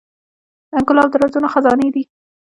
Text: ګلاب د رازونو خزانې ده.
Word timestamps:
ګلاب 0.87 1.07
د 1.11 1.15
رازونو 1.21 1.47
خزانې 1.53 1.87
ده. 1.93 2.03